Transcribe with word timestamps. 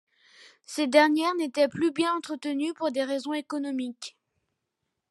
Ces 0.65 0.87
dernières 0.87 1.35
n'étaient 1.35 1.67
plus 1.67 1.91
bien 1.91 2.15
entretenues 2.15 2.73
pour 2.73 2.89
des 2.91 3.03
raisons 3.03 3.33
économiques. 3.33 4.17